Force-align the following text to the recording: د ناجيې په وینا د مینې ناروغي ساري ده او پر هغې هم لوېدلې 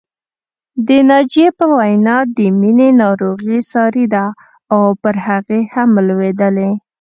د 0.87 0.89
ناجيې 1.09 1.47
په 1.57 1.65
وینا 1.77 2.17
د 2.37 2.37
مینې 2.59 2.89
ناروغي 3.01 3.59
ساري 3.71 4.05
ده 4.13 4.25
او 4.73 4.83
پر 5.01 5.15
هغې 5.27 5.61
هم 5.73 5.89
لوېدلې 6.07 6.71